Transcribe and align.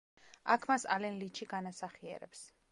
აქ 0.55 0.65
მას 0.71 0.87
ალენ 0.95 1.21
ლიჩი 1.21 1.49
განასახიერებს. 1.53 2.47